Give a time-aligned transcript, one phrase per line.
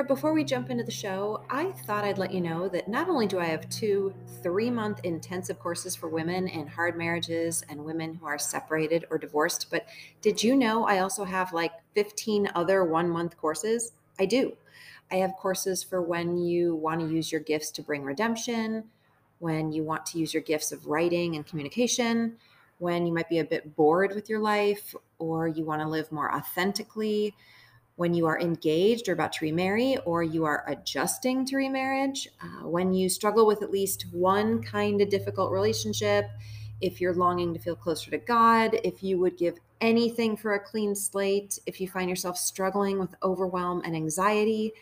[0.00, 3.10] There, before we jump into the show, I thought I'd let you know that not
[3.10, 7.84] only do I have two three month intensive courses for women in hard marriages and
[7.84, 9.84] women who are separated or divorced, but
[10.22, 13.92] did you know I also have like 15 other one month courses?
[14.18, 14.56] I do.
[15.12, 18.84] I have courses for when you want to use your gifts to bring redemption,
[19.38, 22.38] when you want to use your gifts of writing and communication,
[22.78, 26.10] when you might be a bit bored with your life or you want to live
[26.10, 27.34] more authentically
[28.00, 32.66] when you are engaged or about to remarry, or you are adjusting to remarriage, uh,
[32.66, 36.24] when you struggle with at least one kind of difficult relationship,
[36.80, 40.58] if you're longing to feel closer to God, if you would give anything for a
[40.58, 44.72] clean slate, if you find yourself struggling with overwhelm and anxiety,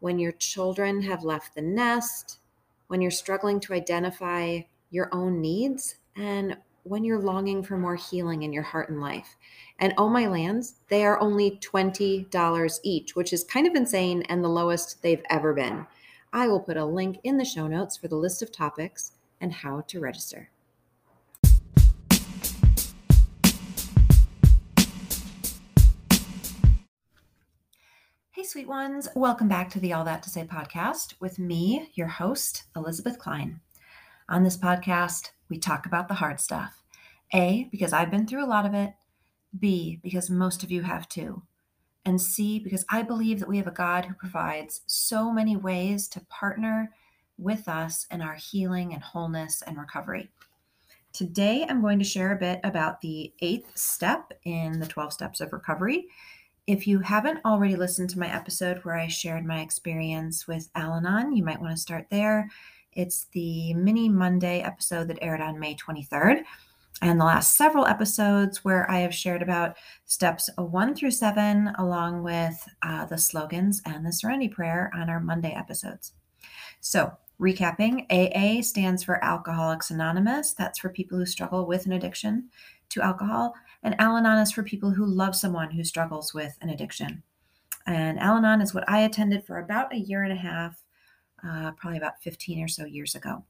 [0.00, 2.40] when your children have left the nest,
[2.88, 4.58] when you're struggling to identify
[4.90, 6.56] your own needs, and
[6.86, 9.36] when you're longing for more healing in your heart and life.
[9.78, 14.44] And Oh My Lands, they are only $20 each, which is kind of insane and
[14.44, 15.86] the lowest they've ever been.
[16.34, 19.50] I will put a link in the show notes for the list of topics and
[19.50, 20.50] how to register.
[28.32, 29.08] Hey, sweet ones.
[29.14, 33.60] Welcome back to the All That to Say podcast with me, your host, Elisabeth Klein.
[34.28, 36.82] On this podcast, we talk about the hard stuff.
[37.32, 38.92] A, because I've been through a lot of it.
[39.56, 41.44] B, because most of you have too.
[42.04, 46.08] And C, because I believe that we have a God who provides so many ways
[46.08, 46.90] to partner
[47.38, 50.28] with us in our healing and wholeness and recovery.
[51.12, 55.40] Today, I'm going to share a bit about the eighth step in the 12 steps
[55.40, 56.08] of recovery.
[56.66, 60.94] If you haven't already listened to my episode where I shared my experience with Al
[60.94, 62.50] Anon, you might want to start there.
[62.94, 66.42] It's the mini Monday episode that aired on May 23rd
[67.02, 72.22] and the last several episodes where I have shared about steps one through seven, along
[72.22, 76.12] with uh, the slogans and the serenity prayer on our Monday episodes.
[76.80, 80.54] So, recapping AA stands for Alcoholics Anonymous.
[80.54, 82.48] That's for people who struggle with an addiction
[82.90, 83.54] to alcohol.
[83.82, 87.22] And Al Anon is for people who love someone who struggles with an addiction.
[87.86, 90.80] And Al Anon is what I attended for about a year and a half,
[91.46, 93.44] uh, probably about 15 or so years ago.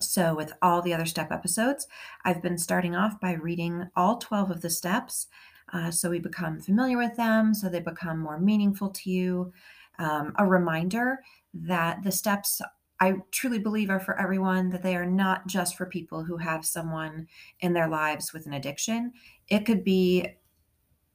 [0.00, 1.86] So, with all the other step episodes,
[2.24, 5.28] I've been starting off by reading all 12 of the steps
[5.72, 9.52] uh, so we become familiar with them, so they become more meaningful to you.
[9.98, 11.20] Um, a reminder
[11.54, 12.60] that the steps
[13.00, 16.64] I truly believe are for everyone, that they are not just for people who have
[16.64, 17.26] someone
[17.60, 19.12] in their lives with an addiction.
[19.48, 20.28] It could be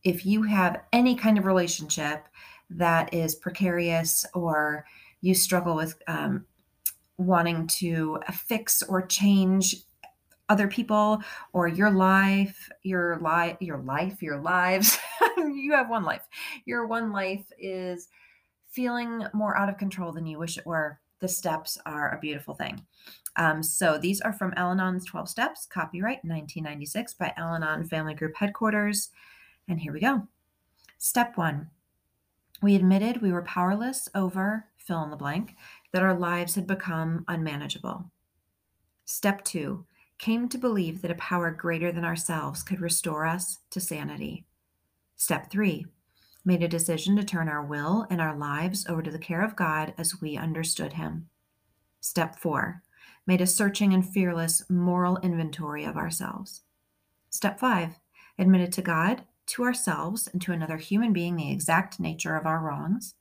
[0.04, 2.28] if you have any kind of relationship
[2.70, 4.86] that is precarious or
[5.22, 6.46] you struggle with um,
[7.18, 9.76] wanting to fix or change
[10.50, 14.98] other people or your life your life your life your lives.
[15.38, 16.24] You have one life.
[16.66, 18.08] Your one life is
[18.70, 21.00] feeling more out of control than you wish it were.
[21.20, 22.82] The steps are a beautiful thing.
[23.36, 29.10] Um, so these are from al-anon's 12 steps copyright 1996 by al-anon family group headquarters.
[29.68, 30.28] And here we go.
[30.98, 31.70] Step one
[32.62, 35.56] we admitted we were powerless over fill in the blank
[35.92, 38.10] that our lives had become unmanageable.
[39.06, 39.86] Step two
[40.18, 44.46] came to believe that a power greater than ourselves could restore us to sanity.
[45.16, 45.86] Step three
[46.44, 49.56] made a decision to turn our will and our lives over to the care of
[49.56, 51.28] God as we understood Him.
[52.00, 52.82] Step four
[53.26, 56.62] made a searching and fearless moral inventory of ourselves.
[57.30, 58.00] Step five
[58.40, 62.60] admitted to God, to ourselves, and to another human being the exact nature of our
[62.60, 63.16] wrongs.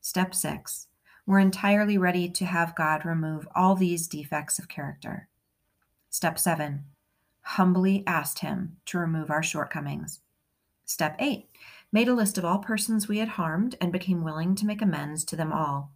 [0.00, 0.86] Step six
[1.26, 5.28] we're entirely ready to have God remove all these defects of character.
[6.08, 6.84] Step seven,
[7.42, 10.20] humbly asked Him to remove our shortcomings.
[10.84, 11.48] Step eight,
[11.92, 15.24] made a list of all persons we had harmed and became willing to make amends
[15.24, 15.92] to them all.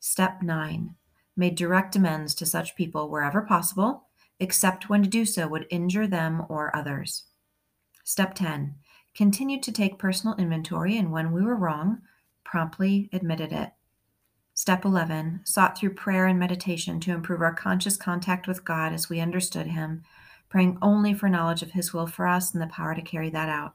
[0.00, 0.94] Step nine,
[1.36, 4.08] made direct amends to such people wherever possible,
[4.40, 7.24] except when to do so would injure them or others.
[8.02, 8.74] Step 10,
[9.14, 12.02] continued to take personal inventory and when we were wrong,
[12.44, 13.72] promptly admitted it.
[14.56, 19.08] Step 11 sought through prayer and meditation to improve our conscious contact with God as
[19.08, 20.04] we understood Him,
[20.48, 23.48] praying only for knowledge of His will for us and the power to carry that
[23.48, 23.74] out.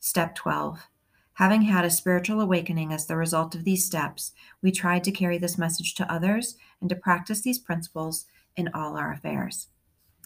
[0.00, 0.88] Step 12
[1.34, 5.38] Having had a spiritual awakening as the result of these steps, we tried to carry
[5.38, 8.26] this message to others and to practice these principles
[8.56, 9.68] in all our affairs.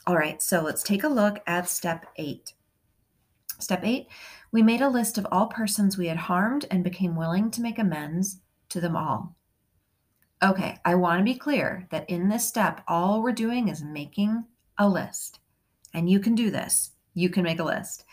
[0.07, 2.55] All right, so let's take a look at step eight.
[3.61, 4.09] Step eight,
[4.51, 7.79] we made a list of all persons we had harmed and became willing to make
[7.79, 8.39] amends
[8.71, 9.37] to them all.
[10.45, 14.45] Okay, I want to be clear that in this step, all we're doing is making
[14.77, 15.39] a list.
[15.95, 16.91] And you can do this.
[17.15, 18.05] You can make a list.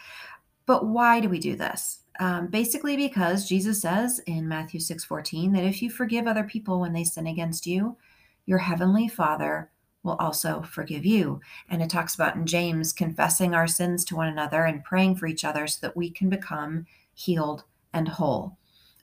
[0.65, 2.03] But why do we do this?
[2.21, 6.79] Um, basically, because Jesus says in Matthew 6 14 that if you forgive other people
[6.79, 7.97] when they sin against you,
[8.45, 9.69] your heavenly Father
[10.03, 11.41] will also forgive you.
[11.67, 15.27] And it talks about in James confessing our sins to one another and praying for
[15.27, 18.57] each other so that we can become healed and whole.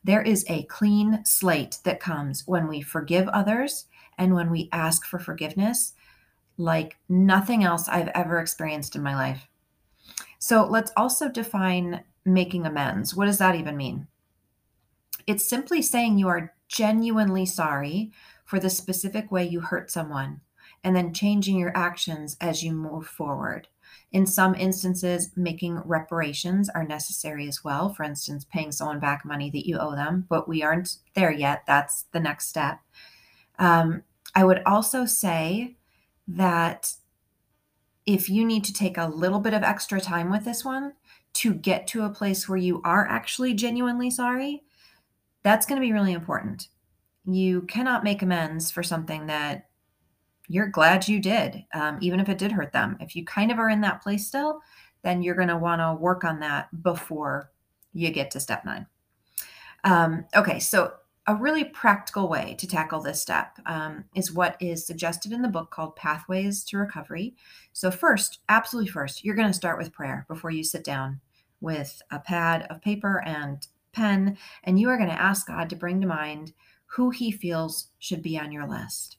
[0.04, 3.86] There is a clean slate that comes when we forgive others
[4.16, 5.94] and when we ask for forgiveness,
[6.56, 9.48] like nothing else I've ever experienced in my life.
[10.38, 13.14] So let's also define making amends.
[13.14, 14.06] What does that even mean?
[15.26, 18.12] It's simply saying you are genuinely sorry
[18.44, 20.40] for the specific way you hurt someone
[20.84, 23.68] and then changing your actions as you move forward.
[24.10, 27.92] In some instances, making reparations are necessary as well.
[27.92, 31.64] For instance, paying someone back money that you owe them, but we aren't there yet.
[31.66, 32.80] That's the next step.
[33.58, 34.02] Um,
[34.34, 35.76] I would also say
[36.26, 36.92] that
[38.06, 40.94] if you need to take a little bit of extra time with this one
[41.34, 44.62] to get to a place where you are actually genuinely sorry,
[45.42, 46.68] that's going to be really important.
[47.26, 49.67] You cannot make amends for something that
[50.48, 52.96] you're glad you did, um, even if it did hurt them.
[53.00, 54.60] If you kind of are in that place still,
[55.02, 57.50] then you're going to want to work on that before
[57.92, 58.86] you get to step nine.
[59.84, 60.94] Um, okay, so
[61.26, 65.48] a really practical way to tackle this step um, is what is suggested in the
[65.48, 67.36] book called Pathways to Recovery.
[67.74, 71.20] So, first, absolutely first, you're going to start with prayer before you sit down
[71.60, 75.76] with a pad of paper and pen, and you are going to ask God to
[75.76, 76.54] bring to mind
[76.86, 79.18] who He feels should be on your list.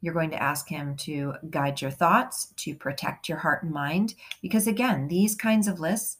[0.00, 4.14] You're going to ask him to guide your thoughts, to protect your heart and mind,
[4.42, 6.18] because again, these kinds of lists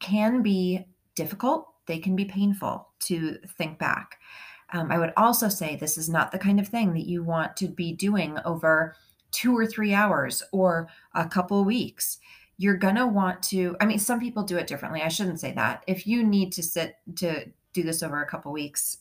[0.00, 4.18] can be difficult, they can be painful to think back.
[4.72, 7.56] Um, I would also say this is not the kind of thing that you want
[7.58, 8.96] to be doing over
[9.30, 12.18] two or three hours or a couple weeks.
[12.56, 15.02] You're going to want to, I mean, some people do it differently.
[15.02, 15.84] I shouldn't say that.
[15.86, 18.98] If you need to sit to do this over a couple weeks,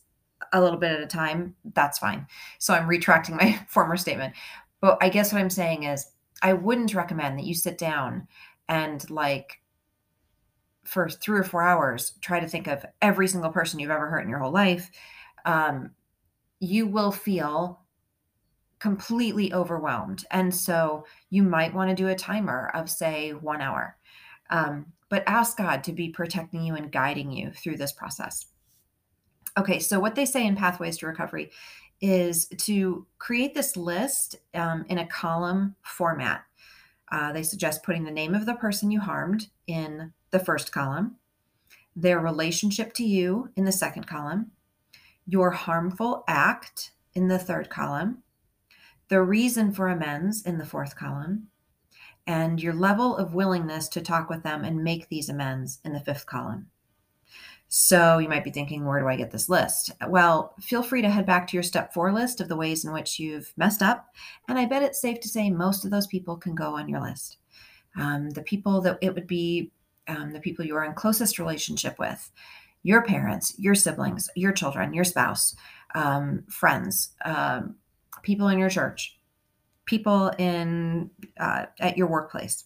[0.54, 2.28] a little bit at a time, that's fine.
[2.60, 4.34] So I'm retracting my former statement.
[4.80, 6.08] But I guess what I'm saying is
[6.42, 8.28] I wouldn't recommend that you sit down
[8.68, 9.62] and like
[10.84, 14.24] for three or four hours try to think of every single person you've ever hurt
[14.24, 14.90] in your whole life.
[15.46, 15.92] Um,
[16.60, 17.82] you will feel
[18.80, 20.26] completely overwhelmed.
[20.32, 23.96] And so you might want to do a timer of, say, one hour.
[24.50, 28.48] Um, but ask God to be protecting you and guiding you through this process.
[29.58, 31.52] Okay, so what they say in Pathways to Recovery
[32.00, 36.44] is to create this list um, in a column format.
[37.12, 41.18] Uh, they suggest putting the name of the person you harmed in the first column,
[41.96, 44.52] their relationship to you in the second column,
[45.28, 48.24] your harmful act in the third column,
[49.10, 51.48] the reason for amends in the fourth column,
[52.26, 56.00] and your level of willingness to talk with them and make these amends in the
[56.00, 56.68] fifth column.
[57.74, 59.92] So you might be thinking, where do I get this list?
[60.10, 62.92] Well, feel free to head back to your step four list of the ways in
[62.92, 64.14] which you've messed up.
[64.50, 67.00] And I bet it's safe to say most of those people can go on your
[67.00, 67.38] list.
[67.98, 69.72] Um, the people that it would be
[70.10, 72.30] um, the people you are in closest relationship with,
[72.84, 75.56] your parents, your siblings, your children, your spouse,
[75.96, 77.76] um, friends, um,
[78.22, 79.18] people in your church,
[79.86, 81.10] people in
[81.40, 82.66] uh, at your workplace.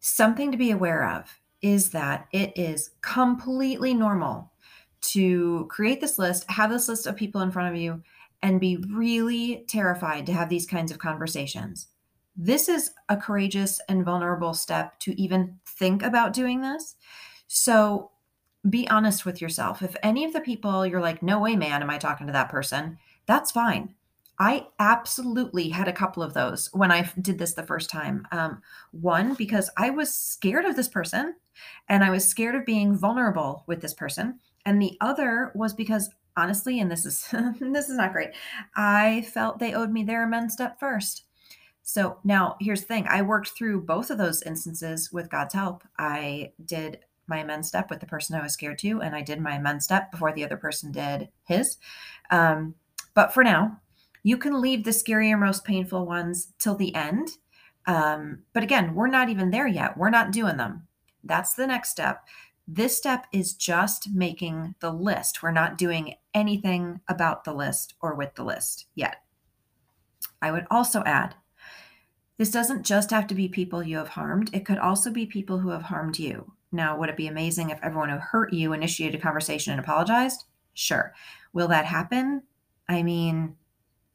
[0.00, 4.52] Something to be aware of is that it is completely normal
[5.00, 8.02] to create this list, have this list of people in front of you,
[8.42, 11.88] and be really terrified to have these kinds of conversations.
[12.36, 16.96] This is a courageous and vulnerable step to even think about doing this.
[17.48, 18.10] So
[18.68, 19.82] be honest with yourself.
[19.82, 22.50] If any of the people you're like, no way, man, am I talking to that
[22.50, 22.98] person?
[23.26, 23.94] That's fine.
[24.38, 28.26] I absolutely had a couple of those when I did this the first time.
[28.32, 28.60] Um,
[28.90, 31.34] one, because I was scared of this person
[31.88, 34.38] and I was scared of being vulnerable with this person.
[34.64, 37.28] And the other was because honestly, and this is
[37.60, 38.30] this is not great,
[38.74, 41.24] I felt they owed me their amends step first.
[41.82, 43.06] So now here's the thing.
[43.08, 45.84] I worked through both of those instances with God's help.
[45.98, 46.98] I did
[47.28, 49.84] my amends step with the person I was scared to, and I did my amends
[49.84, 51.78] step before the other person did his.
[52.30, 52.74] Um,
[53.14, 53.80] but for now,
[54.22, 57.30] you can leave the scarier, most painful ones till the end.
[57.86, 59.96] Um, but again, we're not even there yet.
[59.96, 60.88] We're not doing them.
[61.26, 62.26] That's the next step.
[62.68, 65.42] This step is just making the list.
[65.42, 69.22] We're not doing anything about the list or with the list yet.
[70.42, 71.34] I would also add
[72.38, 75.58] this doesn't just have to be people you have harmed, it could also be people
[75.58, 76.52] who have harmed you.
[76.70, 80.44] Now, would it be amazing if everyone who hurt you initiated a conversation and apologized?
[80.74, 81.14] Sure.
[81.54, 82.42] Will that happen?
[82.88, 83.56] I mean,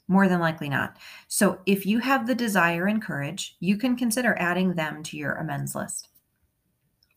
[0.08, 0.98] more than likely not.
[1.28, 5.34] So, if you have the desire and courage, you can consider adding them to your
[5.34, 6.10] amends list.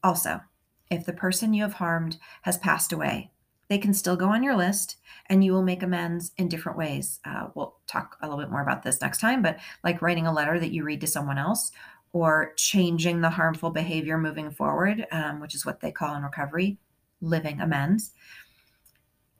[0.04, 0.40] Also,
[0.90, 3.32] if the person you have harmed has passed away,
[3.68, 4.98] they can still go on your list
[5.30, 7.18] and you will make amends in different ways.
[7.24, 10.32] Uh, we'll talk a little bit more about this next time, but like writing a
[10.32, 11.72] letter that you read to someone else
[12.12, 16.76] or changing the harmful behavior moving forward, um, which is what they call in recovery
[17.22, 18.12] living amends.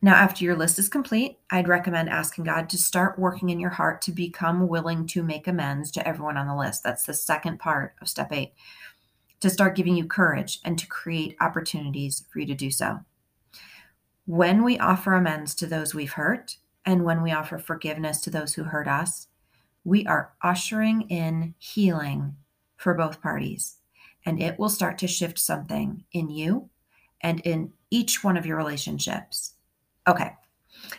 [0.00, 3.71] Now, after your list is complete, I'd recommend asking God to start working in your
[3.71, 6.83] heart to become willing to make amends to everyone on the list.
[6.83, 8.52] That's the second part of step eight,
[9.44, 12.98] to start giving you courage and to create opportunities for you to do so.
[14.24, 18.54] When we offer amends to those we've hurt, and when we offer forgiveness to those
[18.54, 19.28] who hurt us,
[19.84, 22.34] we are ushering in healing
[22.78, 23.76] for both parties.
[24.24, 26.70] And it will start to shift something in you
[27.20, 29.56] and in each one of your relationships.
[30.08, 30.32] Okay.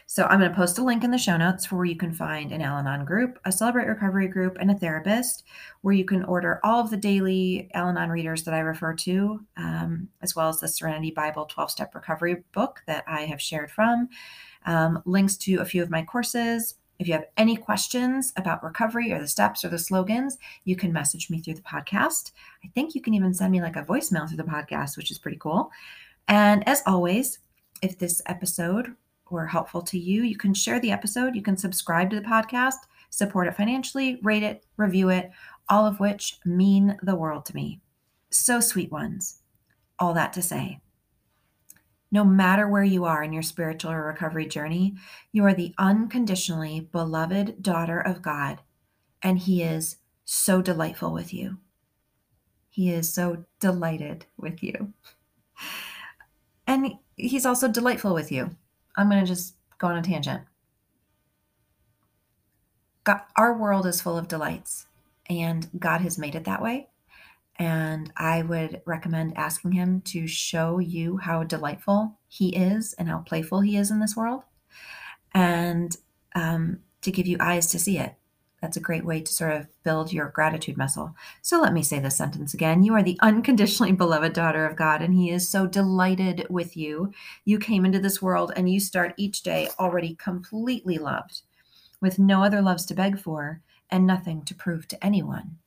[0.05, 2.13] So I'm going to post a link in the show notes for where you can
[2.13, 5.43] find an Al Anon group, a Celebrate Recovery group, and a therapist,
[5.81, 9.45] where you can order all of the daily Al Anon readers that I refer to,
[9.57, 13.71] um, as well as the Serenity Bible 12 Step Recovery book that I have shared
[13.71, 14.09] from,
[14.65, 16.75] um, links to a few of my courses.
[16.97, 20.93] If you have any questions about recovery or the steps or the slogans, you can
[20.93, 22.31] message me through the podcast.
[22.63, 25.19] I think you can even send me like a voicemail through the podcast, which is
[25.19, 25.71] pretty cool.
[26.27, 27.39] And as always,
[27.81, 28.95] if this episode
[29.35, 32.75] were helpful to you, you can share the episode, you can subscribe to the podcast,
[33.09, 35.31] support it financially, rate it, review it,
[35.69, 37.81] all of which mean the world to me.
[38.29, 39.41] So, sweet ones,
[39.99, 40.79] all that to say,
[42.11, 44.95] no matter where you are in your spiritual or recovery journey,
[45.31, 48.61] you are the unconditionally beloved daughter of God,
[49.21, 51.57] and He is so delightful with you.
[52.69, 54.93] He is so delighted with you.
[56.67, 58.49] And he's also delightful with you.
[58.95, 60.43] I'm going to just go on a tangent.
[63.03, 64.87] God, our world is full of delights,
[65.29, 66.89] and God has made it that way.
[67.57, 73.19] And I would recommend asking Him to show you how delightful He is and how
[73.19, 74.43] playful He is in this world,
[75.33, 75.95] and
[76.33, 78.15] um, to give you eyes to see it.
[78.65, 81.15] That's a great way to sort of build your gratitude muscle.
[81.43, 82.81] So let me say this sentence again.
[82.81, 87.13] You are the unconditionally beloved daughter of God, and He is so delighted with you.
[87.43, 91.43] You came into this world and you start each day already completely loved,
[92.01, 95.59] with no other loves to beg for and nothing to prove to anyone.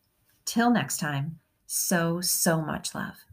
[0.45, 1.38] Till next time,
[1.69, 3.27] so, so much love.